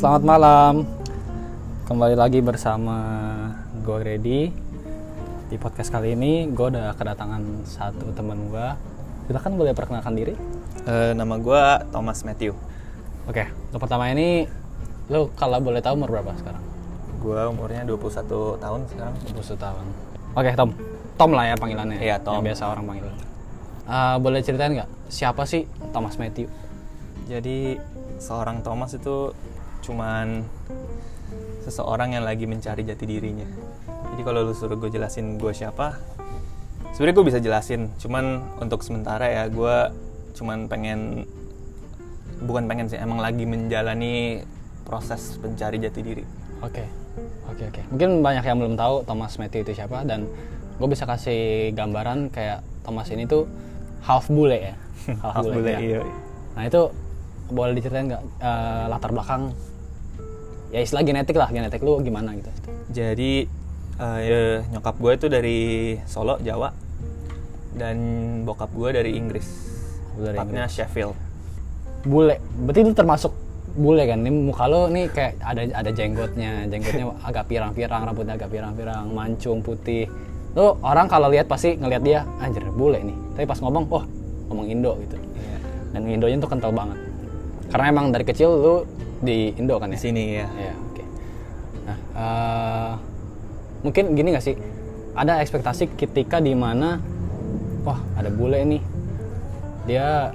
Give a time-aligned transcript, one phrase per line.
[0.00, 0.74] selamat malam.
[1.84, 2.96] Kembali lagi bersama
[3.84, 4.48] gue Grady.
[5.52, 8.66] Di podcast kali ini gue udah kedatangan satu teman gue.
[9.28, 10.32] Silahkan boleh perkenalkan diri.
[10.88, 12.56] Eh, nama gue Thomas Matthew.
[13.28, 14.48] Oke, untuk pertama ini
[15.12, 16.64] lo kalau boleh tahu umur berapa sekarang?
[17.20, 19.14] Gue umurnya 21 tahun sekarang.
[19.36, 19.84] 21 tahun.
[20.32, 20.70] Oke, Tom.
[21.20, 22.00] Tom lah ya panggilannya.
[22.00, 22.40] Iya, Tom.
[22.40, 23.12] Yang biasa orang panggil.
[23.84, 26.48] Eh, boleh ceritain nggak siapa sih Thomas Matthew?
[27.28, 27.76] Jadi
[28.16, 29.36] seorang Thomas itu
[29.80, 30.44] cuman
[31.64, 33.46] seseorang yang lagi mencari jati dirinya.
[34.14, 36.00] Jadi kalau lu suruh gue jelasin gue siapa,
[36.96, 37.92] sebenarnya gue bisa jelasin.
[38.00, 39.76] Cuman untuk sementara ya gue
[40.34, 41.28] cuman pengen
[42.40, 44.40] bukan pengen sih emang lagi menjalani
[44.88, 46.24] proses pencari jati diri.
[46.64, 46.84] Oke,
[47.48, 47.82] oke, oke.
[47.92, 50.26] Mungkin banyak yang belum tahu Thomas Matthew itu siapa dan
[50.80, 53.44] gue bisa kasih gambaran kayak Thomas ini tuh
[54.04, 54.76] half bule ya.
[55.24, 55.80] Half bule, ya.
[55.80, 56.00] iya.
[56.52, 56.92] Nah itu
[57.48, 59.56] boleh diceritain nggak eh, latar belakang?
[60.70, 62.50] Ya istilah genetik lah, genetik lu gimana gitu?
[62.94, 63.46] Jadi
[63.98, 64.40] eh, ya,
[64.70, 65.58] nyokap gue itu dari
[66.06, 66.70] Solo, Jawa,
[67.74, 67.96] dan
[68.46, 69.46] bokap gue dari Inggris.
[70.14, 71.14] Dari Tepatnya Sheffield.
[72.06, 73.32] Bule, berarti itu termasuk
[73.74, 74.22] bule kan?
[74.22, 79.62] Ini muka lo nih kayak ada ada jenggotnya, jenggotnya agak pirang-pirang, rambutnya agak pirang-pirang, mancung
[79.62, 80.06] putih.
[80.54, 83.16] Lu orang kalau lihat pasti ngelihat dia anjir bule nih.
[83.38, 84.04] Tapi pas ngomong, oh
[84.50, 85.14] ngomong Indo gitu.
[85.18, 85.56] Iya.
[85.94, 86.98] Dan Indonya tuh kental banget.
[87.70, 88.76] Karena emang dari kecil lu
[89.20, 90.00] di Indo kan Di ya?
[90.00, 90.46] sini ya.
[90.48, 91.04] Iya, oke.
[91.84, 92.92] Nah, eh,
[93.84, 94.56] mungkin gini gak sih?
[95.12, 96.96] Ada ekspektasi ketika di mana,
[97.84, 98.82] wah ada bule nih,
[99.84, 100.32] dia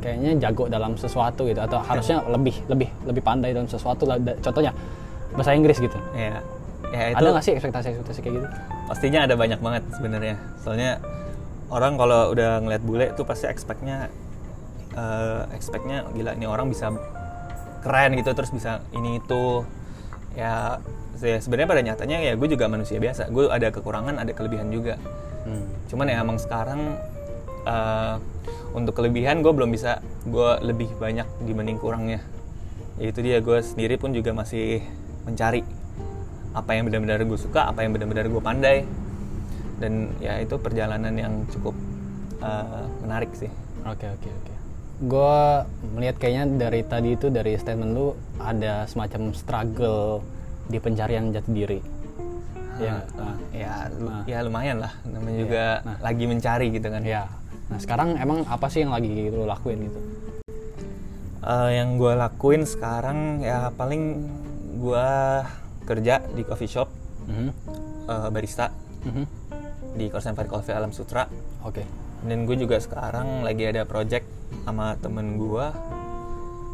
[0.00, 4.08] kayaknya jago dalam sesuatu gitu, atau harusnya lebih lebih lebih pandai dalam sesuatu.
[4.08, 4.16] lah.
[4.40, 4.72] Contohnya
[5.36, 5.98] bahasa Inggris gitu.
[6.16, 6.40] Iya.
[6.90, 8.48] Ya itu Ada nggak sih ekspektasi-ekspektasi kayak gitu?
[8.90, 10.34] pastinya ada banyak banget sebenarnya.
[10.58, 10.98] Soalnya
[11.70, 14.10] orang kalau udah ngeliat bule tuh pasti expect-nya
[14.98, 16.90] eh, expect-nya gila ini orang bisa
[17.80, 19.64] keren gitu terus bisa ini itu.
[20.38, 20.78] Ya
[21.18, 23.28] se- sebenarnya pada nyatanya ya gue juga manusia biasa.
[23.32, 24.96] Gue ada kekurangan ada kelebihan juga.
[25.40, 25.64] Hmm.
[25.88, 27.00] cuman ya emang sekarang
[27.64, 28.14] eh,
[28.76, 32.20] untuk kelebihan gue belum bisa gue lebih banyak dibanding kurangnya.
[33.00, 34.84] Ya itu dia gue sendiri pun juga masih
[35.24, 35.64] mencari
[36.52, 38.84] apa yang benar-benar gue suka apa yang benar-benar gue pandai.
[39.80, 41.72] Dan ya itu perjalanan yang cukup
[42.44, 43.48] eh, menarik sih.
[43.88, 44.49] Oke oke oke.
[45.00, 45.36] Gue
[45.90, 50.20] melihat kayaknya dari tadi itu dari statement lu ada semacam struggle
[50.68, 51.80] di pencarian jati diri.
[52.76, 52.96] Iya.
[52.96, 53.06] nggak?
[53.14, 54.22] Nah, ya Nah.
[54.24, 55.96] ya lumayan lah namanya juga Nah.
[56.00, 57.28] lagi mencari gitu kan Ya.
[57.68, 60.00] Nah sekarang emang apa sih yang lagi lu lakuin gitu?
[61.40, 64.24] Eh, yang gue lakuin sekarang ya paling
[64.76, 65.08] gue
[65.84, 66.88] kerja di coffee shop
[67.24, 67.48] Mhm.
[68.06, 68.68] eh, barista
[69.04, 69.24] Mhm.
[69.96, 71.24] di Korsen Coffee Alam Sutra
[71.60, 71.84] Oke.
[72.22, 74.26] Dan gue juga sekarang lagi ada project
[74.62, 75.66] sama temen gue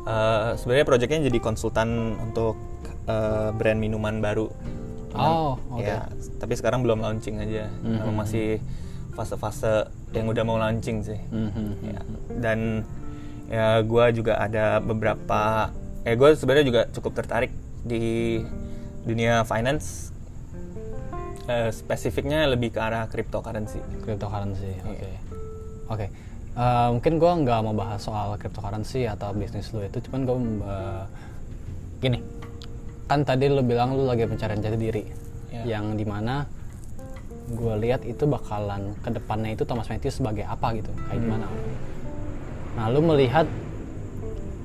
[0.06, 2.54] Eh, sebenarnya projectnya jadi konsultan untuk
[3.04, 4.46] eh, brand minuman baru
[5.12, 5.82] Oh, oke.
[5.82, 8.04] ya tapi sekarang belum launching aja Mhm.
[8.04, 8.62] Emang masih
[9.12, 11.66] fase-fase yang udah mau launching sih Mhm.
[11.82, 12.00] ya.
[12.38, 12.86] dan
[13.46, 18.38] ya gue juga ada beberapa eh gue sebenarnya juga cukup tertarik di
[19.02, 20.14] dunia finance
[21.46, 24.82] Eh, spesifiknya lebih ke arah cryptocurrency Cryptocurrency.
[24.82, 25.10] Oke.
[25.86, 26.06] Oke.
[26.56, 30.36] Eh, mungkin gue nggak mau bahas soal cryptocurrency atau bisnis lu itu, cuman gue
[32.02, 32.18] gini.
[33.06, 35.04] Kan tadi lu bilang lu lagi pencarian jati diri,
[35.54, 35.78] Ya.
[35.78, 36.50] yang di mana
[37.46, 41.46] gue lihat itu bakalan ke depannya itu Thomas Matthew sebagai apa gitu, kayak gimana?
[42.74, 43.46] Nah, lu melihat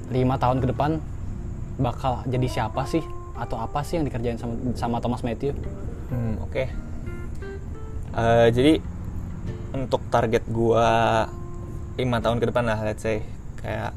[0.10, 0.98] lima tahun ke depan
[1.78, 3.06] bakal jadi siapa sih
[3.38, 5.54] atau apa sih yang dikerjain sama, sama Thomas Matthew?
[6.12, 6.64] Hmm, oke.
[8.12, 8.74] Eh, jadi
[9.72, 11.26] untuk target gua
[11.96, 13.24] lima tahun ke depan lah, let's say
[13.64, 13.96] kayak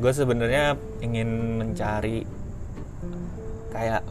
[0.00, 0.74] gue sebenarnya
[1.04, 2.24] ingin mencari
[3.70, 4.02] kayak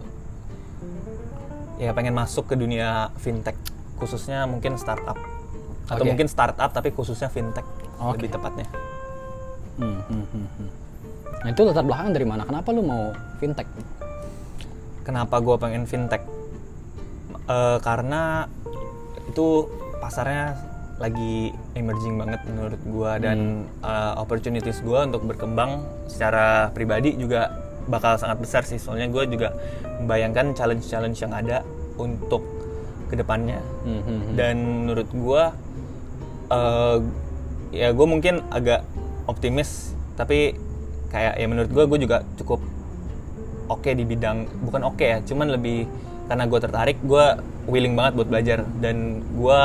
[1.81, 3.57] ya pengen masuk ke dunia fintech
[3.97, 5.17] khususnya mungkin startup
[5.89, 6.09] atau Oke.
[6.13, 7.65] mungkin startup tapi khususnya fintech
[7.97, 8.23] Oke.
[8.23, 8.67] lebih tepatnya.
[9.81, 10.69] Hmm, hmm, hmm, hmm.
[11.41, 12.45] Nah itu latar belakang dari mana?
[12.45, 13.11] Kenapa lu mau
[13.41, 13.65] fintech?
[15.01, 16.21] Kenapa gue pengen fintech?
[17.49, 18.45] Eh, karena
[19.25, 19.65] itu
[19.97, 20.57] pasarnya
[21.01, 27.49] lagi emerging banget menurut gue dan eh, opportunities gue untuk berkembang secara pribadi juga
[27.89, 28.77] bakal sangat besar sih.
[28.77, 29.57] Soalnya gue juga
[30.01, 31.65] membayangkan challenge-challenge yang ada
[31.97, 32.45] untuk
[33.09, 33.59] ke depannya.
[33.83, 34.35] Hmm, hmm, hmm.
[34.37, 34.55] Dan
[34.85, 35.43] menurut gue,
[36.53, 36.97] eh,
[37.73, 38.85] ya gue mungkin agak
[39.25, 40.53] optimis, tapi
[41.09, 42.63] kayak ya menurut gue gue juga cukup
[43.67, 45.89] oke di bidang bukan oke ya, cuman lebih
[46.31, 47.25] karena gue tertarik, gue
[47.67, 49.61] willing banget buat belajar dan gue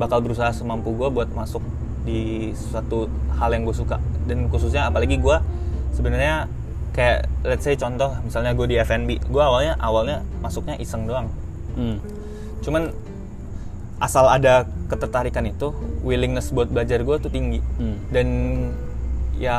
[0.00, 1.60] bakal berusaha semampu gue buat masuk
[2.02, 3.04] di suatu
[3.36, 5.36] hal yang gue suka dan khususnya apalagi gue
[5.92, 6.48] sebenarnya
[6.96, 11.28] kayak let's say contoh misalnya gue di F&B gue awalnya awalnya masuknya iseng doang
[11.76, 12.00] Hmm.
[12.58, 12.90] cuman
[13.98, 15.70] asal ada ketertarikan itu
[16.00, 17.98] willingness buat belajar gue tuh tinggi Hmm.
[18.08, 18.26] dan
[19.36, 19.58] ya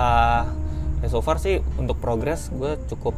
[1.00, 3.16] ya so far sih untuk progres gue cukup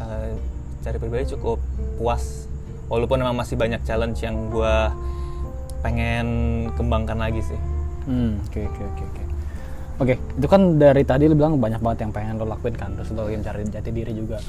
[0.00, 0.34] eh,
[0.80, 1.60] cari pribadi cukup
[2.00, 2.48] puas
[2.88, 4.76] walaupun memang masih banyak challenge yang gue
[5.80, 6.28] pengen
[6.76, 7.60] kembangkan lagi sih
[8.08, 9.22] Hmm, oke oke oke oke.
[10.00, 13.12] Oke, itu kan dari tadi lu bilang banyak banget yang pengen lo lakuin kan, terus
[13.12, 14.40] lo lagi mencari jati diri juga.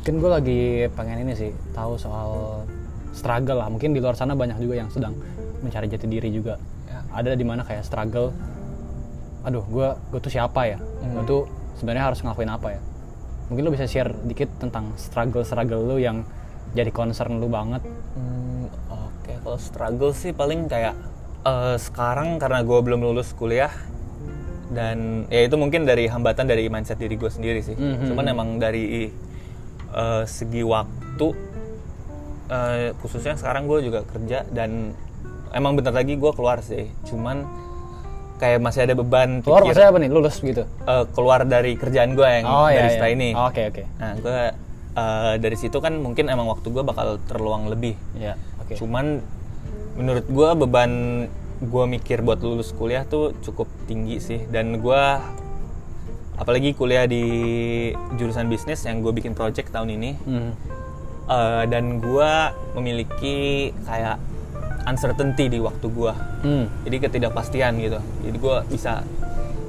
[0.00, 0.60] Mungkin gue lagi
[0.94, 2.62] pengen ini sih, tahu soal
[3.10, 3.66] struggle lah.
[3.66, 5.18] Mungkin di luar sana banyak juga yang sedang
[5.60, 6.54] mencari jati diri juga.
[6.86, 7.02] Ya.
[7.10, 8.30] Ada di mana kayak struggle.
[9.42, 10.78] Aduh, gue gue tuh siapa ya?
[11.02, 11.42] Gue tuh
[11.82, 12.80] sebenarnya harus ngelakuin apa ya?
[13.50, 16.22] Mungkin lo bisa share dikit tentang struggle struggle lo yang
[16.70, 17.82] jadi concern lu banget.
[18.14, 20.94] Hmm, oke kalau struggle sih paling kayak
[21.42, 23.74] eh, sekarang karena gue belum lulus kuliah
[24.70, 28.06] dan ya itu mungkin dari hambatan dari mindset diri gue sendiri sih Mhm.
[28.06, 29.10] cuman emang dari
[29.90, 31.28] eh, segi waktu
[32.46, 34.94] eh, khususnya sekarang gue juga kerja dan
[35.50, 37.42] emang bentar lagi gue keluar sih cuman
[38.40, 40.10] kayak masih ada beban Keluar pikir, maksudnya apa nih?
[40.10, 40.64] Lulus gitu?
[40.64, 42.80] eh, keluar dari kerjaan gue yang Oh iya.
[42.80, 43.12] barista iya.
[43.12, 43.82] ini Oke oke.
[43.94, 44.38] nah gue
[44.92, 48.34] eh, dari situ kan mungkin emang waktu gue bakal terluang lebih Iya.
[48.58, 48.74] Oke.
[48.74, 49.20] Cuman
[49.92, 50.92] menurut gua beban
[51.60, 55.20] gua mikir buat lulus kuliah tuh cukup tinggi sih dan gua
[56.34, 57.24] apalagi kuliah di
[58.14, 60.50] jurusan bisnis yang gue bikin project tahun ini Hmm.
[61.28, 64.16] eh, dan gua memiliki kayak
[64.86, 66.14] uncertainty di waktu gua.
[66.44, 66.68] Hmm.
[66.86, 68.00] jadi ketidakpastian gitu.
[68.24, 69.04] Jadi gua bisa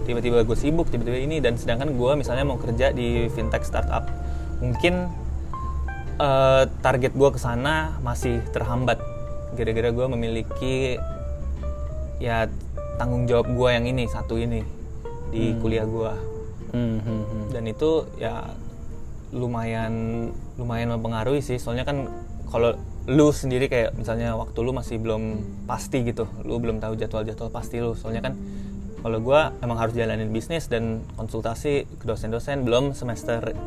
[0.02, 4.10] tiba-tiba gue sibuk tiba-tiba ini dan sedangkan gua misalnya mau kerja di fintech startup
[4.58, 5.08] mungkin
[6.18, 9.02] eh, target gua ke sana masih terhambat.
[9.58, 10.96] Gara-gara gua memiliki
[12.22, 12.48] ya
[12.96, 14.64] tanggung jawab gua yang ini satu ini
[15.34, 16.14] di kuliah gua.
[16.72, 17.46] Hmm, hmm, hmm.
[17.52, 18.48] dan itu ya
[19.36, 19.94] lumayan
[20.56, 21.60] lumayan mempengaruhi sih.
[21.60, 22.08] Soalnya kan
[22.48, 22.76] kalau
[23.10, 27.82] lu sendiri kayak misalnya waktu lu masih belum pasti gitu lu belum tahu jadwal-jadwal pasti
[27.82, 28.34] lu soalnya kan
[29.02, 33.58] kalau gua emang harus jalanin bisnis dan konsultasi ke dosen-dosen belum semester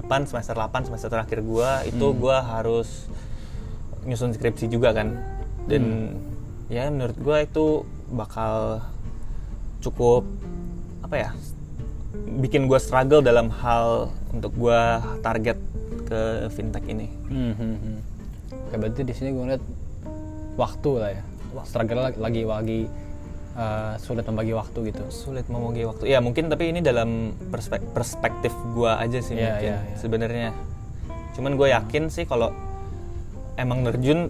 [0.00, 3.12] depan semester 8 semester terakhir gua itu gua harus
[4.08, 5.20] nyusun skripsi juga kan
[5.68, 6.16] dan
[6.72, 8.80] ya menurut gua itu bakal
[9.84, 10.24] cukup
[11.04, 11.30] apa ya
[12.40, 14.80] bikin gue struggle dalam hal untuk gue
[15.24, 15.58] target
[16.08, 17.08] ke fintech ini.
[17.28, 17.98] Hmm, hmm, hmm.
[18.68, 19.64] Oke, berarti di sini gue ngeliat
[20.60, 21.22] waktu lah ya.
[21.64, 22.80] Struggle lagi lagi,
[23.56, 25.08] eh, sulit membagi waktu gitu.
[25.08, 26.04] Sulit membagi waktu.
[26.04, 29.96] Ya mungkin tapi ini dalam perspek- perspektif gue aja sih Iya, mungkin iya, iya.
[29.96, 30.48] sebenarnya.
[31.32, 32.52] Cuman gue yakin sih kalau
[33.56, 34.28] emang nerjun,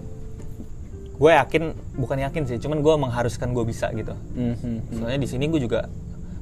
[1.19, 4.15] gue yakin bukan yakin sih, cuman gue mengharuskan gue bisa gitu.
[4.39, 4.79] Hmm, hmm.
[4.95, 5.91] Soalnya di sini gue juga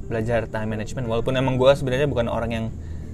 [0.07, 2.65] belajar time management walaupun emang gue sebenarnya bukan orang yang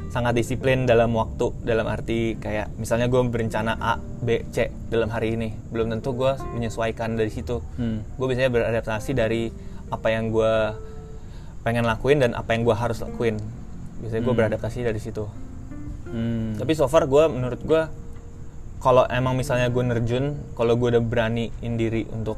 [0.09, 5.37] sangat disiplin dalam waktu dalam arti kayak misalnya gue berencana A, B, C dalam hari
[5.37, 7.61] ini belum tentu gue menyesuaikan dari situ.
[7.77, 8.01] Hmm.
[8.03, 9.53] gue biasanya beradaptasi dari
[9.89, 10.53] apa yang gue
[11.63, 13.39] pengen lakuin dan apa yang gue harus lakuin.
[14.03, 15.25] Biasanya gue beradaptasi dari situ.
[16.13, 16.53] Hmm.
[16.61, 17.89] tapi so far gue menurut gue
[18.77, 22.37] kalau emang misalnya gue nerjun kalau gue udah beraniin diri untuk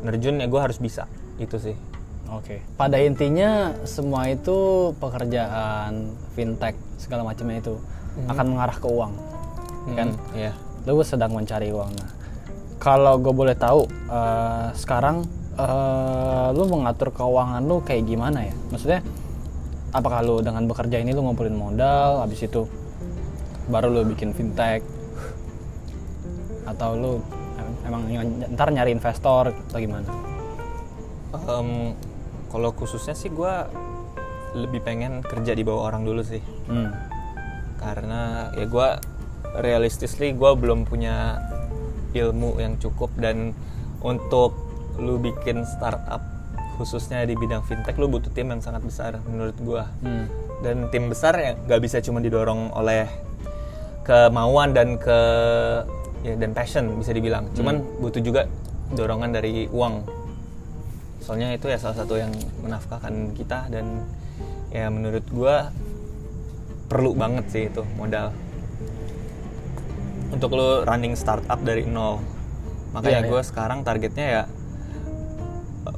[0.00, 1.04] nerjun ya gue harus bisa.
[1.36, 1.93] Itu sih
[2.34, 2.58] Oke.
[2.74, 7.74] Pada intinya semua itu pekerjaan fintech segala macamnya itu
[8.26, 9.12] akan mengarah ke uang,
[9.94, 10.08] kan?
[10.14, 10.52] Hmm, iya
[10.84, 11.90] Lu sedang mencari uang.
[11.96, 12.10] Nah,
[12.76, 18.54] kalau gue boleh tahu, eh, sekarang eh, lu mengatur keuangan lu kayak gimana ya?
[18.68, 19.00] Maksudnya,
[19.94, 22.66] apakah lu dengan bekerja ini lu ngumpulin modal, habis itu
[23.70, 24.84] baru lu bikin fintech,
[26.68, 27.12] atau lu
[27.56, 30.04] em- emang ny- ntar nyari investor atau gimana?
[31.34, 31.94] Em,
[32.54, 33.54] kalau khususnya sih gue
[34.54, 36.38] lebih pengen kerja di bawah orang dulu sih.
[36.70, 36.94] Hmm.
[37.74, 38.88] karena ya gue
[39.60, 41.36] realistically gue belum punya
[42.16, 43.52] ilmu yang cukup dan
[44.00, 44.56] untuk
[44.96, 46.22] lu bikin startup
[46.78, 50.26] khususnya di bidang fintech lu butuh tim yang sangat besar menurut gue Hmm.
[50.64, 53.04] dan tim besar ya nggak bisa cuma didorong oleh
[54.04, 55.18] kemauan dan ke
[56.24, 57.48] ya dan passion bisa dibilang.
[57.52, 58.48] Cuman butuh juga
[58.92, 60.08] dorongan dari uang
[61.24, 62.28] soalnya itu ya salah satu yang
[62.60, 64.04] menafkahkan kita dan
[64.68, 65.72] ya menurut gua
[66.92, 68.36] perlu banget sih itu modal.
[70.28, 72.20] Untuk lo running startup dari nol.
[72.92, 74.42] Makanya Iya, gua sekarang targetnya ya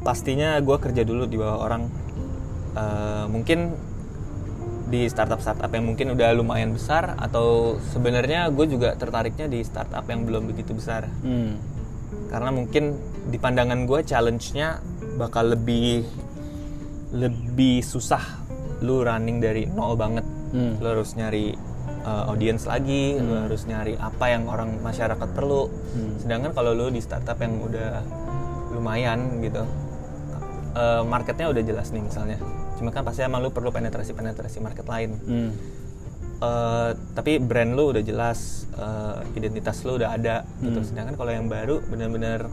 [0.06, 1.82] pastinya gua kerja dulu di bawah orang.
[2.78, 3.74] Eh, mungkin
[4.86, 10.06] di startup startup yang mungkin udah lumayan besar atau sebenarnya gue juga tertariknya di startup
[10.06, 11.10] yang belum begitu besar.
[11.26, 11.58] Hmm.
[12.26, 12.98] karena mungkin
[13.30, 14.78] di pandangan gue challenge-nya
[15.16, 16.04] bakal lebih
[17.12, 18.22] lebih susah
[18.80, 20.78] lu running dari nol banget Hmm.
[20.78, 21.58] lo harus nyari
[22.06, 26.16] uh, audience lagi lo harus nyari apa yang orang masyarakat perlu Hmm.
[26.22, 28.00] sedangkan kalau lo di startup yang udah
[28.70, 29.66] lumayan gitu
[30.72, 32.38] uh, marketnya udah jelas nih misalnya
[32.78, 35.50] cuma kan pasti emang lo perlu penetrasi penetrasi market lain Hmm.
[36.36, 40.84] Eh, tapi brand lu udah jelas, eh, identitas lu udah ada gitu.
[40.84, 42.44] Sedangkan kalau yang baru bener-bener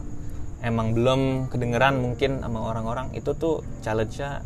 [0.64, 4.40] emang belum kedengeran mungkin sama orang-orang itu tuh challenge-nya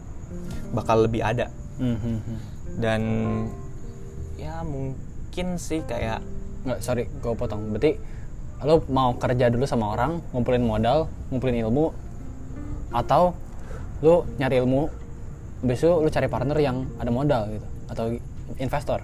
[0.75, 1.47] bakal lebih ada.
[1.79, 2.39] Hmm, hmm, hmm.
[2.83, 3.03] Dan
[4.37, 6.21] ya mungkin sih kayak
[6.67, 7.71] Nggak, sorry, gue potong.
[7.71, 7.97] Berarti
[8.67, 11.95] lo mau kerja dulu sama orang, ngumpulin modal, ngumpulin ilmu,
[12.91, 13.33] atau
[14.03, 14.91] lo nyari ilmu,
[15.63, 18.05] besok lo cari partner yang ada modal gitu, atau
[18.59, 19.01] investor.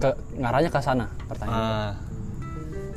[0.00, 1.60] Ke, ngarahnya ke sana pertanyaan.
[1.60, 1.92] ah,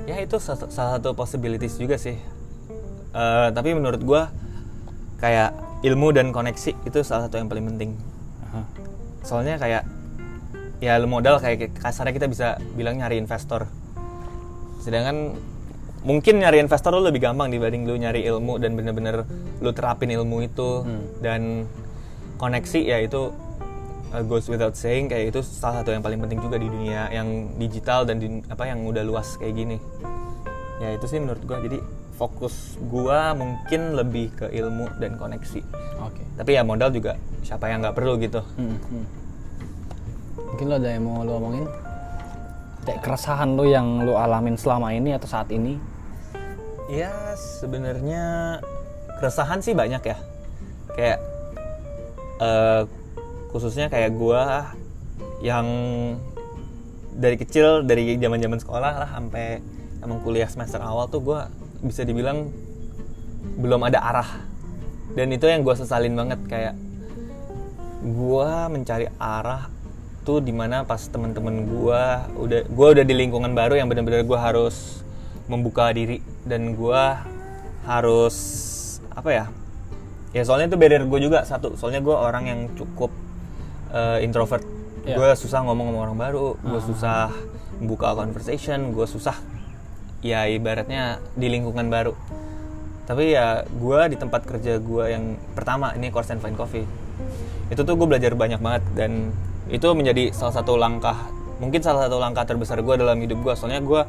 [0.07, 2.15] ya itu sa- salah satu possibilities juga sih.
[3.13, 4.33] Eh, tapi menurut gua
[5.21, 5.53] kayak
[5.85, 7.91] ilmu dan koneksi itu salah satu yang paling penting.
[8.49, 8.61] Aha.
[9.23, 9.87] soalnya kayak
[10.83, 13.69] ya lu modal kayak kasarnya kita bisa bilang nyari investor.
[14.83, 15.37] Sedangkan
[16.03, 19.23] mungkin nyari investor lu lebih gampang dibanding lu nyari ilmu dan bener-bener
[19.63, 20.83] lu terapin ilmu itu.
[21.23, 21.69] Dan
[22.35, 23.31] koneksi ya itu
[24.11, 27.55] uh, goes without saying kayak itu salah satu yang paling penting juga di dunia yang
[27.55, 29.77] digital dan di, apa yang udah luas kayak gini.
[30.83, 31.63] Ya itu sih menurut gua.
[31.63, 31.79] Jadi
[32.13, 35.61] fokus gua mungkin lebih ke ilmu dan koneksi
[36.05, 36.23] Oke.
[36.37, 39.05] tapi ya modal juga siapa yang nggak perlu gitu Hmm, hmm.
[40.53, 41.65] Mungkin lo ada yang mau lo omongin?
[42.85, 45.81] Kayak keresahan lo yang lo alamin selama ini atau saat ini?
[46.91, 48.59] ya sebenarnya
[49.17, 50.17] keresahan sih banyak ya
[50.93, 51.19] kayak
[52.43, 52.81] eh,
[53.49, 54.73] khususnya kayak gua
[55.39, 55.65] yang
[57.13, 59.63] dari kecil dari zaman zaman sekolah lah sampai
[60.03, 61.47] emang kuliah semester awal tuh gua
[61.83, 62.49] bisa dibilang
[63.59, 64.29] belum ada arah.
[65.13, 66.75] Dan itu yang gua sesalin banget kayak
[68.01, 69.69] gua mencari arah
[70.23, 74.39] tuh di mana pas temen-temen gua udah gua udah di lingkungan baru yang benar-benar gua
[74.39, 75.03] harus
[75.51, 77.27] membuka diri dan gua
[77.83, 78.35] harus
[79.11, 79.45] apa ya
[80.31, 81.75] ya soalnya itu barrier gue juga satu.
[81.77, 83.11] Soalnya gua orang yang cukup
[83.93, 84.65] eh, introvert.
[85.03, 85.19] Iya.
[85.19, 87.27] gue susah ngomong sama orang baru gue susah
[87.83, 89.35] membuka conversation gue susah
[90.23, 92.15] ya ibaratnya di lingkungan baru.
[93.03, 96.87] Tapi ya gue di tempat kerja gue yang pertama ini Course and Fine Coffee.
[97.67, 99.35] Itu tuh gue belajar banyak banget dan
[99.67, 101.15] itu menjadi salah satu langkah
[101.63, 104.01] mungkin salah satu langkah terbesar gue dalam hidup gue soalnya gue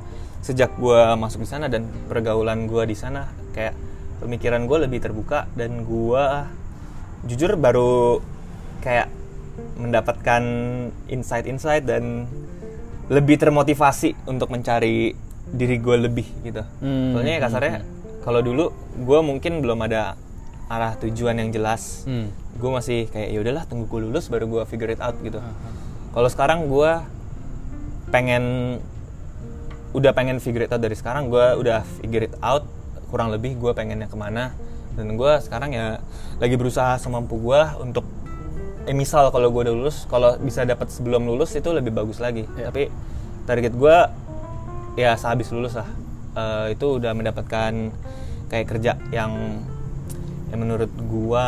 [0.42, 3.78] sejak gue masuk di sana dan pergaulan gue di sana kayak
[4.18, 6.24] pemikiran gue lebih terbuka dan gue
[7.30, 8.18] jujur baru
[8.82, 9.08] kayak
[9.78, 10.42] mendapatkan
[11.06, 12.26] insight-insight dan
[13.06, 15.14] lebih termotivasi untuk mencari
[15.50, 16.62] diri gue lebih gitu.
[16.78, 17.74] Hmm, Soalnya kasarnya
[18.20, 20.16] kalau dulu gue mungkin belum ada
[20.66, 22.04] arah tujuan yang jelas.
[22.04, 22.32] Hmm.
[22.56, 25.38] Gue masih kayak ya udahlah tunggu gue lulus baru gue figure it out gitu.
[26.10, 26.90] Kalau sekarang gue
[28.08, 28.78] pengen
[29.90, 32.66] udah pengen figure it out dari sekarang gue udah figure it out
[33.10, 34.50] kurang lebih gue pengennya ke mana
[34.94, 35.98] dan gue sekarang ya
[36.38, 38.02] lagi berusaha semampu gue untuk
[38.84, 42.46] eh misal kalau gue udah lulus kalau bisa dapat sebelum lulus itu lebih bagus lagi
[42.52, 42.70] Iya.
[42.70, 42.82] tapi
[43.44, 43.96] target gue
[44.94, 45.88] ya sehabis lulus lah.
[46.34, 47.72] Eh, itu udah mendapatkan
[48.50, 49.62] kayak kerja yang
[50.50, 51.46] yang menurut gue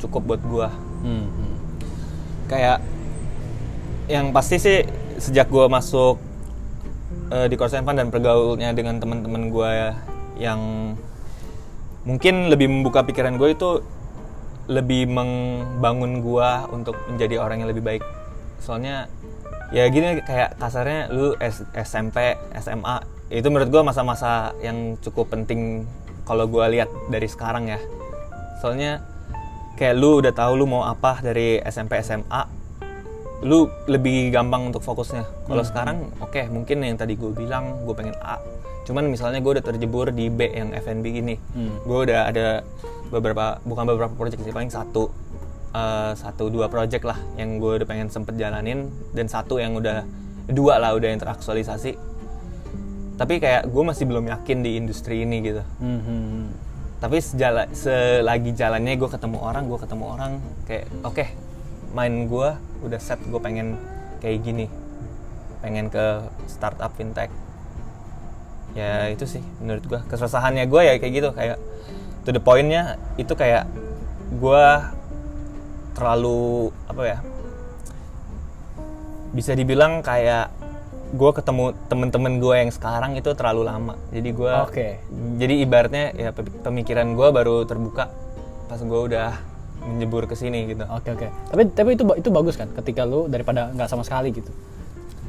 [0.00, 0.68] cukup buat gue
[1.00, 1.56] Hmm, hmm.
[2.44, 2.84] kayak
[4.04, 4.84] yang pasti sih
[5.16, 6.20] sejak gue masuk
[7.32, 9.72] eh, di Course and Fun dan pergaulnya dengan teman-teman gue
[10.36, 10.60] yang
[12.04, 13.80] mungkin lebih membuka pikiran gue itu
[14.68, 18.04] lebih membangun gue untuk menjadi orang yang lebih baik.
[18.60, 19.08] Soalnya
[19.70, 22.96] ya gini kayak kasarnya lu S- SMP SMA
[23.30, 25.86] itu menurut gue masa-masa yang cukup penting
[26.22, 27.78] kalau gue lihat dari sekarang ya.
[28.58, 29.02] Soalnya
[29.74, 32.42] kayak lu udah tahu lu mau apa dari SMP SMA
[33.40, 35.24] lu lebih gampang untuk fokusnya.
[35.46, 38.36] Kalau sekarang oke mungkin yang tadi gue bilang gue pengen A.
[38.82, 41.78] Cuman misalnya gue udah terjebur di B yang FNB ini Hmm.
[41.80, 42.66] gue udah ada
[43.08, 45.08] beberapa bukan beberapa project sih paling satu
[45.74, 48.90] eh, satu dua project lah yang gue udah pengen sempet jalanin.
[49.14, 50.06] Dan satu yang udah
[50.50, 52.10] dua lah udah yang teraktualisasi
[53.20, 55.60] tapi kayak gue masih belum yakin di industri ini gitu.
[55.76, 56.46] Hmm, hmm, hmm.
[57.04, 60.32] tapi sejala, selagi jalannya gue ketemu orang gue ketemu orang
[60.64, 61.24] kayak oke
[61.92, 62.48] main gue
[62.80, 63.76] udah set gue pengen
[64.24, 64.72] kayak gini.
[65.60, 67.28] Pengen ke startup fintech.
[68.72, 71.60] Ya itu sih menurut gue kesusahannya gue ya kayak gitu kayak
[72.24, 73.68] to the pointnya itu kayak
[74.32, 74.64] gue
[75.92, 77.18] terlalu apa ya
[79.30, 80.50] bisa dibilang kayak
[81.10, 84.88] gue ketemu temen-temen gue yang sekarang itu terlalu lama jadi gue Oke.
[85.38, 88.10] jadi ibaratnya ya pe- pemikiran gue baru terbuka
[88.70, 89.34] pas gue udah
[89.80, 91.26] menjebur ke sini gitu Oke oke.
[91.50, 94.52] Tapi tapi itu itu bagus kan ketika lu daripada nggak sama sekali gitu.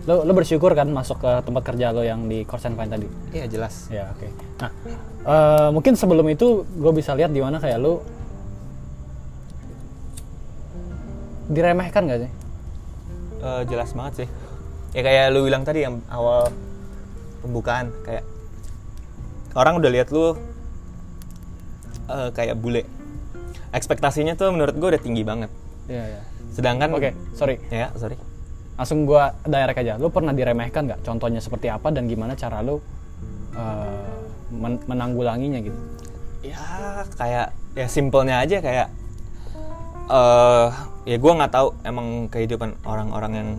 [0.06, 3.08] Lu lu bersyukur kan masuk ke tempat kerja lo yang di Course and Find tadi.
[3.32, 4.28] iya jelas Ya oke.
[4.60, 4.70] Nah
[5.24, 8.04] eh, mungkin sebelum itu gue bisa lihat di mana kayak lu
[11.48, 12.32] diremehkan gak sih?
[13.42, 14.30] Eh, jelas banget sih
[14.92, 16.52] ya kayak lu bilang tadi yang awal
[17.40, 18.28] pembukaan kayak
[19.56, 20.36] orang udah lihat lu
[22.06, 22.84] eh, kayak bule
[23.72, 25.50] ekspektasinya tuh menurut gue udah tinggi banget
[25.88, 26.22] Iya iya.
[26.52, 27.58] sedangkan Oke sorry.
[27.72, 28.20] ya sorry
[28.72, 29.94] Langsung gue direct aja.
[30.02, 31.06] Lu pernah diremehkan nggak?
[31.06, 32.82] Contohnya seperti apa dan gimana cara lu
[34.50, 35.78] men- menanggulanginya gitu?
[36.42, 36.58] ya
[37.14, 38.90] kayak ya simpelnya aja kayak
[40.12, 40.68] eh
[41.06, 43.50] ya gue nggak tahu emang kehidupan orang-orang yang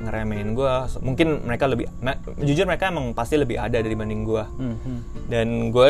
[0.00, 4.76] ngeremehin gue mungkin mereka lebih me- jujur mereka emang pasti lebih ada dibanding gue Hmm,
[4.76, 5.00] hmm.
[5.28, 5.88] dan gue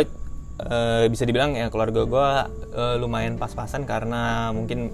[0.60, 2.28] eh, bisa dibilang ya keluarga gue
[2.74, 4.92] eh, lumayan pas-pasan karena mungkin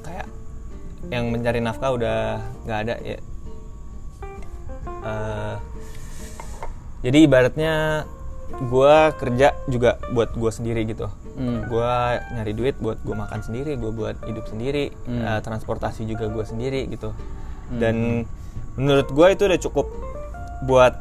[0.00, 0.28] kayak
[1.10, 2.18] yang mencari nafkah udah
[2.62, 3.18] nggak ada ya.
[5.02, 5.56] Eh,
[7.02, 8.06] jadi ibaratnya
[8.52, 11.64] gue kerja juga buat gue sendiri gitu Hmm.
[11.64, 11.92] gue
[12.30, 15.22] nyari duit buat gue makan sendiri gue buat hidup sendiri Hmm.
[15.22, 17.16] eh, transportasi juga gue sendiri gitu
[17.72, 18.28] dan
[18.74, 19.86] menurut gue itu udah cukup
[20.62, 20.92] buat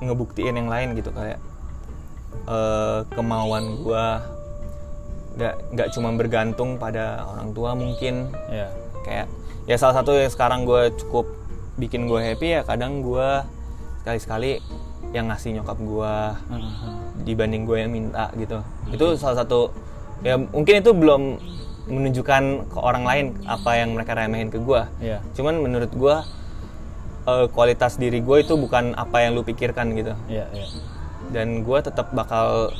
[0.00, 1.36] ngebuktiin yang lain gitu kayak
[2.42, 4.04] eh, kemauan gue
[5.30, 8.72] nggak nggak cuma bergantung pada orang tua mungkin Ya.
[9.02, 9.26] kayak
[9.64, 11.28] ya salah satu yang sekarang gue cukup
[11.76, 13.28] bikin gue happy ya kadang gue
[14.00, 14.58] sekali-sekali
[15.10, 16.14] yang ngasih nyokap gue
[16.48, 16.98] Hmm, hmm.
[17.30, 18.58] Dibanding gue yang minta gitu
[18.88, 19.70] itu salah satu
[20.20, 21.22] ya mungkin itu belum
[21.86, 25.18] menunjukkan ke orang lain apa yang mereka remehin ke gue Iya.
[25.32, 26.16] cuman menurut gue
[27.24, 30.66] eh, kualitas diri gue itu bukan apa yang lu pikirkan gitu Iya iya.
[31.30, 32.70] dan gue tetap bakal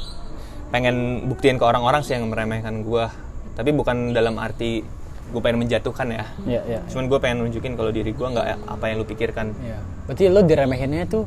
[0.68, 3.04] pengen buktiin ke orang-orang sih yang meremehkan gue
[3.52, 4.86] tapi bukan dalam arti
[5.30, 6.80] gue pengen menjatuhkan ya Iya iya.
[6.86, 9.78] cuman gue pengen nunjukin kalau diri gue nggak apa yang lu pikirkan Iya.
[10.06, 11.24] Berarti lo diremehinnya tuh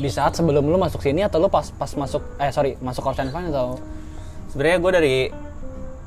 [0.00, 3.20] di saat sebelum lo masuk sini atau lo pas pas masuk eh sorry masuk Course
[3.20, 3.76] and Find atau?
[4.48, 5.16] Sebenarnya gue dari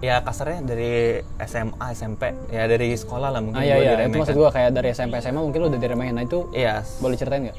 [0.02, 0.92] ya kasarnya dari
[1.40, 4.04] SMA SMP ya dari sekolah lah mungkin ah iya gue iya.
[4.04, 6.12] Itu maksud gue kayak dari SMP SMA mungkin lo udah diremehin.
[6.12, 7.58] Nah itu iya boleh ceritain nggak?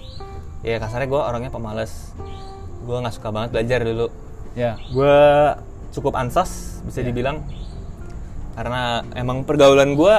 [0.61, 2.13] ya kasarnya gue orangnya pemalas.
[2.83, 4.07] Gue nggak suka banget belajar dulu.
[4.53, 4.77] Ya.
[4.87, 5.17] gue
[5.91, 7.09] cukup ansas bisa Iya.
[7.09, 7.37] dibilang.
[8.55, 8.83] Karena
[9.15, 10.15] emang pergaulan gue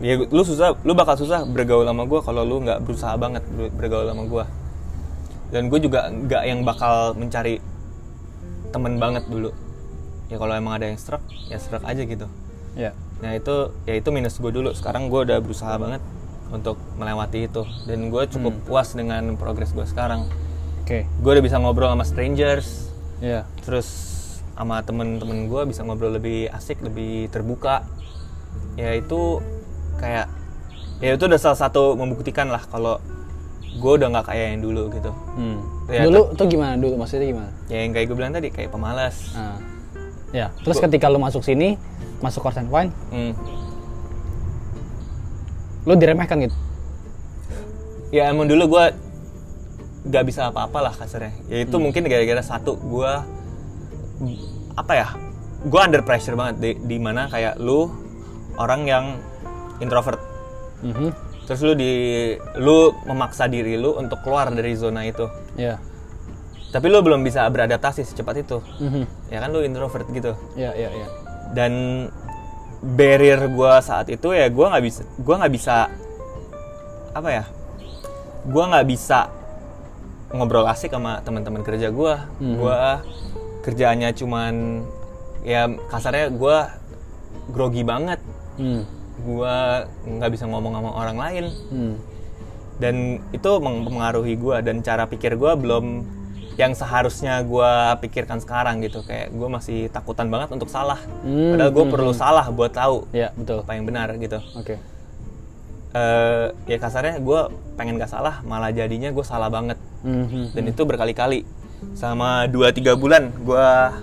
[0.00, 3.70] ya lu susah lu bakal susah bergaul sama gue kalau lu nggak berusaha banget ber-
[3.72, 4.44] bergaul sama gue
[5.48, 7.60] dan gue juga nggak yang bakal mencari
[8.70, 9.50] temen banget dulu
[10.26, 12.26] ya kalau emang ada yang struck ya struck aja gitu
[12.74, 12.90] Ya.
[13.20, 16.02] nah itu ya itu minus gue dulu sekarang gue udah berusaha banget
[16.50, 18.64] untuk melewati itu dan gue cukup Hmm.
[18.64, 20.26] puas dengan progres gue sekarang
[20.82, 21.06] Oke.
[21.06, 22.90] gue udah bisa ngobrol sama strangers
[23.22, 23.46] Ya.
[23.62, 23.86] terus
[24.54, 27.86] sama temen-temen gue bisa ngobrol lebih asik lebih terbuka
[28.74, 29.38] ya itu
[29.96, 30.26] kayak
[30.98, 32.98] ya itu udah salah satu membuktikan lah kalau
[33.74, 35.58] gue udah nggak kayak yang dulu gitu Hmm.
[35.86, 37.50] Ya, dulu tuh gimana dulu maksudnya gimana?
[37.66, 39.58] ya yang kayak gue bilang tadi kayak pemalas Nah.
[40.30, 40.50] Ya.
[40.58, 41.78] Terus ketika lo masuk sini
[42.18, 43.34] masuk Course and Find Hmm.
[45.84, 46.56] lo diremehkan gitu.
[48.10, 48.84] ya emang dulu gue
[50.04, 53.12] nggak bisa apa-apa lah kasarnya ya itu mungkin gara-gara satu gue
[54.72, 55.08] apa ya
[55.60, 57.90] gue under pressure banget di, di mana kayak lu
[58.54, 59.04] orang yang
[59.78, 60.20] introvert
[60.80, 61.10] Mhm.
[61.44, 61.92] Terus lu di
[62.56, 65.76] lu memaksa diri lu untuk keluar dari zona itu Ya.
[66.68, 69.04] tapi lu belum bisa beradaptasi secepat itu Mhm.
[69.28, 71.06] ya kan lu introvert gitu Ya ya ya.
[71.52, 71.72] dan
[72.80, 75.76] barrier gua saat itu ya gua nggak bisa gua nggak bisa
[77.12, 77.44] apa ya
[78.44, 79.28] gua nggak bisa
[80.30, 82.56] ngobrol asik sama teman-teman kerja gua Mhm.
[82.56, 83.00] gua
[83.60, 84.54] kerjaannya cuman
[85.40, 86.72] ya kasarnya gua
[87.46, 88.18] grogi banget
[88.54, 88.82] Hmm.
[89.16, 89.54] Gua
[90.02, 91.94] nggak bisa ngomong sama orang lain Hmm.
[92.76, 92.94] dan
[93.30, 96.02] itu mempengaruhi gua dan cara pikir gua belum
[96.54, 101.70] yang seharusnya gua pikirkan sekarang gitu kayak gua masih takutan banget untuk salah Hmm, padahal
[101.70, 103.60] gue hmm, perlu salah buat tahu Ya betul.
[103.60, 104.78] apa yang benar gitu Oke.
[105.92, 110.52] Eh ya kasarnya gua pengen gak salah malah jadinya gue salah banget Mhm.
[110.52, 111.46] dan itu berkali-kali
[111.92, 113.94] sama 2-3 bulan gua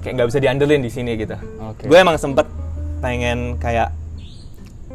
[0.00, 1.86] kayak nggak bisa diandelin di sini gitu Oke.
[1.86, 2.46] gue emang sempet
[2.98, 3.92] pengen kayak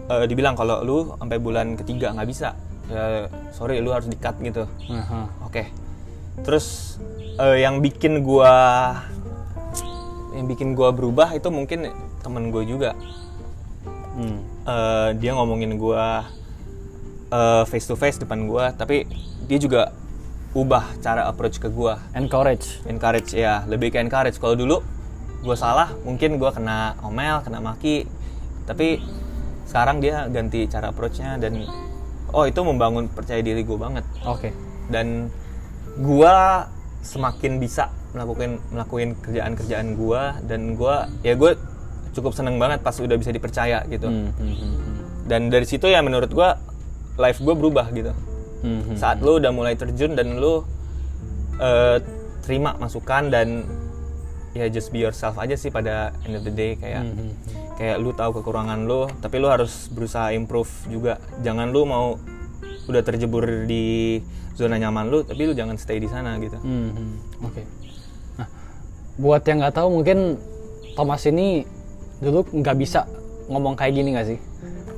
[0.07, 2.53] eh, dibilang kalau lu sampai bulan ketiga nggak bisa
[2.87, 5.31] ya sorry lu harus di cut gitu Aha.
[5.41, 5.63] oke
[6.43, 6.97] terus
[7.37, 8.51] eh, yang bikin gua
[10.31, 12.93] yang bikin gua berubah itu mungkin temen gue juga
[14.11, 14.43] Hmm.
[14.67, 16.27] Eh, dia ngomongin gua
[17.27, 19.07] eh, face to face depan gua tapi
[19.47, 19.95] dia juga
[20.51, 22.83] ubah cara approach ke gua Encourage.
[22.83, 24.83] encourage ya lebih ke encourage kalau dulu
[25.41, 28.05] gue salah mungkin gue kena omel kena maki
[28.65, 29.01] tapi
[29.65, 31.65] sekarang dia ganti cara approach-nya dan
[32.31, 34.53] oh itu membangun percaya diri gue banget Oke.
[34.91, 35.31] dan
[35.99, 36.67] gua
[37.01, 41.57] semakin bisa melakukan melakukan kerjaan-kerjaan gua dan gua ya gue
[42.11, 44.97] cukup seneng banget pas udah bisa dipercaya gitu Hmm, hmm, hmm, hmm.
[45.27, 46.59] dan dari situ ya menurut gua
[47.17, 48.11] life gue berubah gitu
[48.61, 48.97] Hmm, hmm.
[48.99, 50.61] saat lu udah mulai terjun dan lu
[51.57, 51.97] eh,
[52.45, 53.65] terima masukan dan
[54.51, 57.31] ya just be yourself aja sih pada end of the day kayak Hmm, hmm.
[57.75, 62.19] kayak lu tahu kekurangan lu tapi lu harus berusaha improve juga jangan lu mau
[62.85, 64.19] udah terjebur di
[64.51, 67.13] zona nyaman lu tapi lu jangan stay di sana gitu Hmm, hmm.
[67.47, 67.63] Oke.
[68.35, 68.47] Nah,
[69.15, 70.35] buat yang nggak tahu mungkin
[70.91, 71.63] Thomas ini
[72.19, 73.07] dulu nggak bisa
[73.47, 74.39] ngomong kayak gini nggak sih?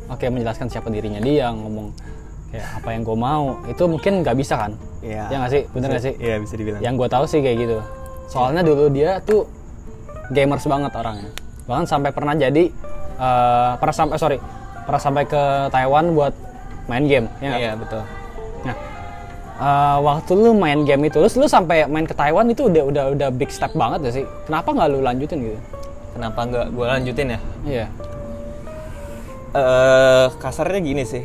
[0.10, 1.94] Oke, menjelaskan siapa dirinya dia, ngomong
[2.52, 4.72] kayak apa yang gue mau, itu mungkin nggak bisa kan?
[5.00, 5.24] Iya.
[5.32, 5.64] Ya nggak sih?
[5.72, 6.14] Bener nggak sih?
[6.20, 6.82] Iya bisa dibilang.
[6.82, 7.78] Yang gue tahu sih kayak gitu.
[8.28, 9.46] Soalnya dulu dia tuh
[10.32, 11.32] gamers banget orangnya.
[11.68, 12.64] Bahkan sampai pernah jadi
[13.20, 14.38] eh, pernah sampai sorry
[14.84, 16.34] pernah sampai ke Taiwan buat
[16.92, 17.28] main game.
[17.40, 17.52] Ya?
[17.56, 18.04] Iya betul.
[18.68, 18.76] Nah,
[19.60, 23.06] eh, waktu lu main game itu, terus lu sampai main ke Taiwan itu udah udah
[23.16, 24.26] udah big step banget gak sih?
[24.48, 25.60] Kenapa nggak lu lanjutin gitu?
[26.14, 27.40] Kenapa nggak gue lanjutin ya?
[27.64, 27.88] Iya.
[29.54, 31.22] eh kasarnya gini sih.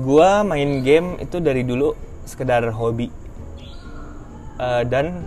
[0.00, 1.92] Gua main game itu dari dulu
[2.24, 3.08] sekedar hobi.
[4.56, 5.20] Eh, dan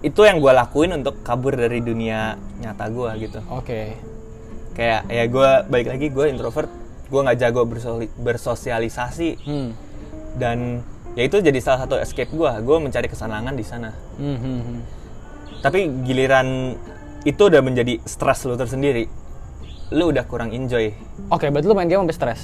[0.00, 3.44] itu yang gue lakuin untuk kabur dari dunia nyata gua gitu.
[3.52, 3.96] Oke.
[4.72, 6.72] Kayak ya gua balik lagi gue introvert.
[7.10, 7.66] Gue nggak jago
[8.22, 9.74] bersosialisasi Hmm.
[10.38, 10.80] dan
[11.18, 12.50] ya itu jadi salah satu escape gue.
[12.62, 13.90] Gue mencari kesenangan di sana.
[14.16, 14.80] Hmm, hmm, hmm.
[15.60, 16.78] Tapi giliran
[17.26, 19.04] itu udah menjadi stres lu tersendiri.
[19.92, 20.94] Lu udah kurang enjoy.
[21.28, 22.40] Oke, berarti lu main game sampai stres.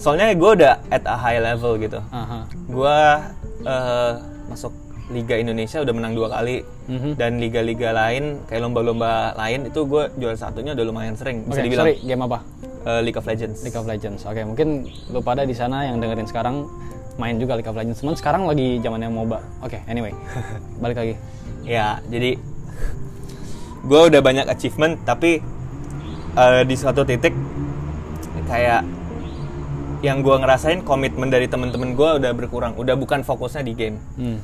[0.00, 2.00] Soalnya gue udah at a high level gitu.
[2.00, 2.48] Aha.
[2.66, 2.98] Gue
[3.62, 4.12] eh,
[4.48, 4.72] masuk
[5.06, 7.14] Liga Indonesia udah menang dua kali Mhm.
[7.14, 11.64] dan liga-liga lain kayak lomba-lomba lain itu gue juara satunya udah lumayan sering bisa Oke,
[11.64, 12.38] dibilang sorry, game apa?
[12.84, 13.58] eh, League of Legends.
[13.62, 14.22] League of Legends.
[14.22, 16.66] Oke, mungkin lu pada di sana yang dengerin sekarang
[17.16, 17.98] main juga League of Legends.
[17.98, 19.38] Cuman sekarang lagi zamannya MOBA.
[19.60, 20.10] Oke, anyway.
[20.82, 21.14] Balik lagi.
[21.62, 22.38] Ya, jadi
[23.82, 25.38] gue udah banyak achievement, tapi
[26.32, 27.34] eh, di suatu titik
[28.44, 28.82] kayak
[30.00, 33.96] yang gue ngerasain komitmen dari temen-temen gue udah berkurang, udah bukan fokusnya di game.
[34.14, 34.38] Hmm.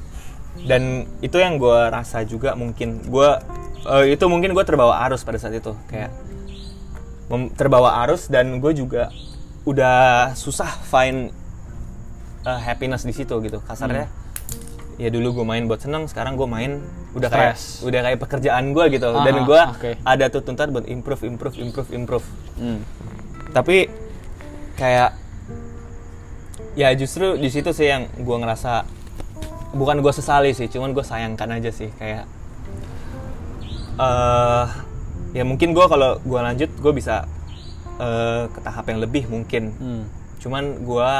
[0.54, 0.82] Dan
[1.18, 3.28] itu yang gue rasa juga mungkin gue
[3.84, 6.12] eh, itu mungkin gue terbawa arus pada saat itu, kayak
[7.56, 9.08] terbawa arus dan gue juga
[9.64, 11.32] udah susah find
[12.42, 14.06] eh, happiness di situ gitu, kasarnya.
[15.00, 16.84] Ya dulu gue main buat seneng, sekarang gue main
[17.16, 17.80] udah kayak Stress.
[17.82, 19.90] udah kayak pekerjaan gue gitu dan Ah, gue oke.
[20.00, 22.80] ada tuh tuntutan buat improve improve improve improve Hmm.
[23.50, 23.88] tapi
[24.76, 25.12] kayak
[26.72, 28.84] ya justru di situ sih yang gue ngerasa
[29.72, 32.28] bukan gue sesali sih cuman gue sayangkan aja sih kayak
[33.94, 34.66] eh
[35.32, 37.24] ya mungkin gue kalau gue lanjut gue bisa
[37.96, 40.04] eh, ke tahap yang lebih mungkin Hmm.
[40.38, 41.10] cuman gue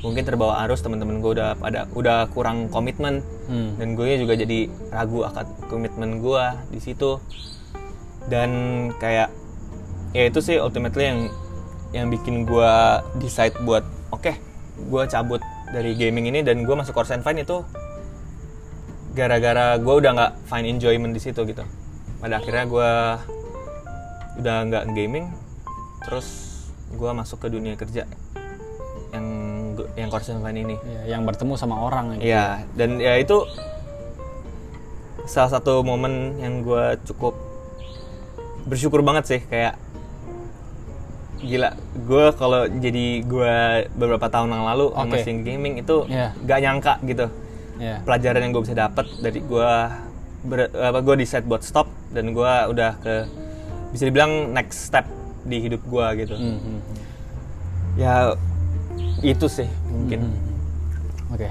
[0.00, 3.76] mungkin terbawa arus teman-teman gue udah pada udah kurang komitmen Hmm.
[3.76, 7.20] dan gue juga jadi ragu akan komitmen gue di situ
[8.24, 8.50] dan
[8.96, 9.28] kayak
[10.12, 11.20] ya itu sih ultimately yang
[11.92, 12.72] yang bikin gue
[13.18, 14.32] decide buat oke
[14.80, 17.66] gue cabut dari gaming ini dan gue masuk course and find itu
[19.10, 21.66] gara-gara gue udah nggak find enjoyment di situ gitu
[22.22, 22.90] pada akhirnya gue
[24.38, 25.34] udah nggak gaming
[26.06, 26.26] terus
[26.94, 28.06] gue masuk ke dunia kerja
[29.10, 29.26] yang
[29.98, 32.30] yang course and find ini Ya, yang bertemu sama orang gitu.
[32.30, 33.46] Iya, dan ya itu
[35.26, 37.34] salah satu momen yang gue cukup
[38.68, 39.78] bersyukur banget sih kayak
[41.44, 43.54] gila gue kalau jadi gue
[43.92, 46.32] beberapa tahun yang lalu masih gaming itu Iya.
[46.40, 47.26] gak nyangka gitu
[47.74, 47.98] Ya.
[48.00, 49.70] pelajaran yang gue bisa dapat dari gue
[50.74, 53.14] apa gue decide buat stop dan gue udah ke
[53.90, 55.04] bisa dibilang next step
[55.42, 56.80] di hidup gue gitu Hmm, hmm,
[57.94, 58.32] ya
[59.20, 60.52] itu sih mungkin Hmm.
[61.30, 61.48] Oke.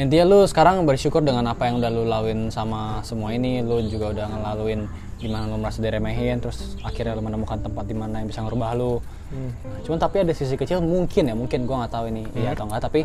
[0.00, 4.16] Intinya lu sekarang bersyukur dengan apa yang udah lu laluin sama semua ini, lu juga
[4.16, 4.88] udah ngelaluin
[5.20, 9.04] gimana lu merasa diremehin, terus akhirnya lu menemukan tempat di mana yang bisa ngerubah lu.
[9.28, 9.52] Hmm.
[9.84, 12.80] Cuman tapi ada sisi kecil mungkin ya, mungkin gua nggak tahu ini iya atau enggak,
[12.80, 13.04] tapi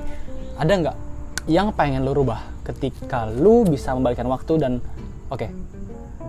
[0.56, 0.96] ada nggak
[1.52, 4.80] yang pengen lu rubah ketika lu bisa membalikkan waktu dan
[5.28, 5.52] oke,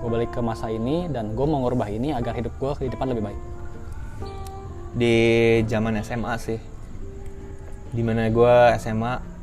[0.02, 3.14] gue balik ke masa ini dan gue mau ngerubah ini agar hidup gue ke depan
[3.14, 3.40] lebih baik.
[4.96, 5.16] di
[5.68, 6.57] zaman SMA sih
[7.92, 9.36] di mana gue SMA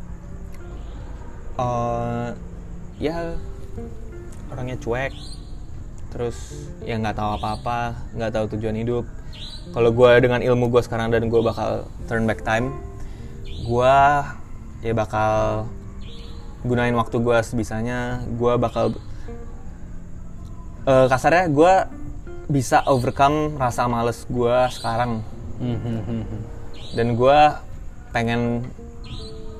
[1.59, 2.27] eh
[3.01, 3.35] ya
[4.53, 5.13] orangnya cuek.
[6.13, 6.37] Terus
[6.85, 9.05] ya nggak tahu apa-apa nggak tahu tujuan hidup.
[9.73, 12.93] Kalau gue dengan ilmu gue sekarang dan gue bakal turn back time
[13.63, 13.97] gue
[14.83, 15.65] ya bakal
[16.67, 18.21] gunain waktu gue sebisanya.
[18.35, 18.93] Gue bakal
[20.85, 21.73] eh, kasarnya gue
[22.51, 25.23] bisa overcome rasa males gue sekarang.
[25.63, 26.41] Hmm, hmm, hmm.
[26.97, 27.39] dan gue
[28.11, 28.67] pengen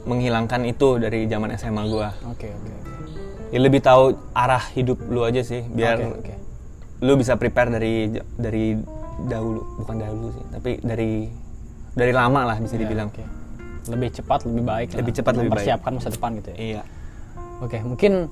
[0.04, 2.92] menghilangkan itu dari zaman SMA gue Oke oke oke.
[3.50, 6.36] ya lebih tahu arah hidup lu aja sih biar Oke, oke.
[7.00, 7.94] lu bisa prepare dari
[8.34, 8.76] dari
[9.24, 11.12] dahulu bukan dahulu sih tapi dari
[11.92, 13.24] dari lama lah bisa Ya, dibilang oke.
[13.84, 14.88] Lebih cepat lebih baik.
[14.90, 14.98] lah.
[14.98, 15.60] Lebih cepat, lebih baik.
[15.60, 16.58] Mempersiapkan masa depan gitu ya.
[16.58, 16.82] iya
[17.60, 18.32] Oke, mungkin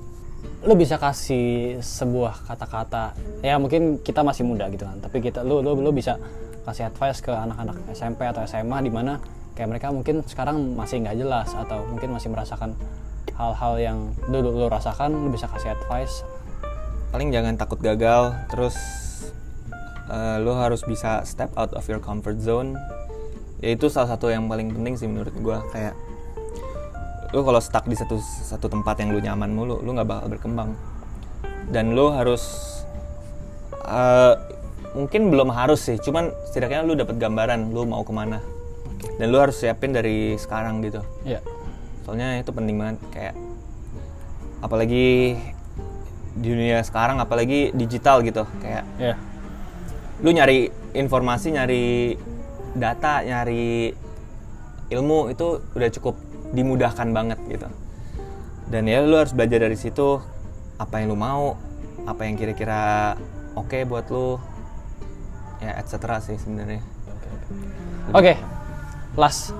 [0.60, 3.12] lu bisa kasih sebuah kata-kata.
[3.40, 6.18] Ya mungkin kita masih muda gitu kan, tapi kita lu lu lu bisa
[6.62, 9.20] kasih advice ke anak-anak SMP atau SMA di mana
[9.52, 12.72] kayak mereka mungkin sekarang masih nggak jelas atau mungkin masih merasakan
[13.36, 16.24] hal-hal yang lu, lu, lu rasakan, lu bisa kasih advice.
[17.12, 18.72] paling jangan takut gagal terus
[20.08, 22.72] eh, lu harus bisa step out of your comfort zone.
[23.60, 25.92] Ya itu salah satu yang paling penting sih menurut gua kayak
[27.36, 30.72] lu kalau stuck di satu satu tempat yang lu nyaman mulu lu nggak bakal berkembang.
[31.68, 32.40] Dan lu harus
[33.84, 34.34] eh,
[34.96, 38.40] mungkin belum harus sih cuman setidaknya lu dapat gambaran lu mau ke mana
[39.18, 41.38] dan lu harus siapin dari sekarang gitu Ya.
[42.02, 43.34] soalnya itu penting banget kayak
[44.62, 45.36] apalagi
[46.32, 49.14] di dunia sekarang apalagi digital gitu kayak Ya.
[50.22, 52.16] lu nyari informasi nyari
[52.72, 53.92] data nyari
[54.88, 56.16] ilmu itu udah cukup
[56.52, 57.68] dimudahkan banget gitu
[58.68, 60.20] dan ya lu harus belajar dari situ
[60.76, 61.56] apa yang lu mau
[62.08, 63.14] apa yang kira-kira
[63.54, 64.40] oke buat lu
[65.60, 66.80] ya etc sih sebenarnya
[68.12, 68.34] Oke.
[69.12, 69.52] Last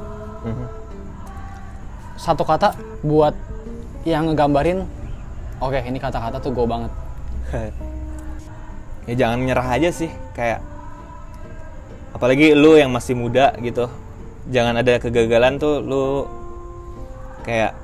[0.43, 0.67] Mhm.
[2.17, 3.35] satu kata buat
[4.03, 4.83] yang ngegambarin
[5.59, 6.93] oke ini kata-kata tuh go banget.
[9.03, 10.63] Ya jangan nyerah aja sih kayak
[12.15, 13.91] apalagi lu yang masih muda gitu
[14.47, 16.03] jangan ada kegagalan tuh lu
[17.43, 17.75] kayak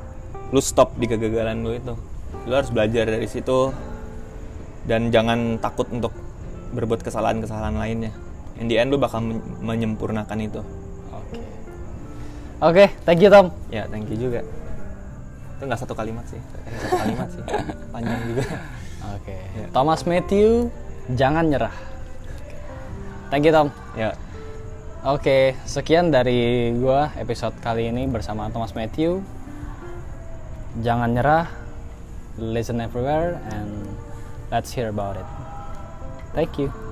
[0.55, 1.95] lu stop di kegagalan lu itu.
[2.47, 3.75] Lu harus belajar dari situ
[4.87, 6.15] dan jangan takut untuk
[6.71, 8.15] berbuat kesalahan-kesalahan lainnya.
[8.63, 10.63] In the end lu bakal men- menyempurnakan itu
[12.63, 13.51] oke thank you Tom.
[13.73, 14.43] Ya thank you juga.
[15.59, 16.39] Itu nggak satu kalimat sih.
[16.39, 17.43] Eh, satu kalimat sih.
[17.95, 18.45] Panjang juga.
[19.19, 19.37] Oke.
[19.75, 20.71] Thomas Matthew
[21.15, 21.75] jangan nyerah.
[23.29, 23.69] Thank you Tom.
[23.99, 24.17] Ya.
[25.07, 29.23] Oke, sekian dari gua episode kali ini bersama Thomas Matthew.
[30.83, 31.47] Jangan nyerah,
[32.39, 33.95] listen everywhere, and
[34.51, 35.29] let's hear about it.
[36.35, 36.88] Thank you.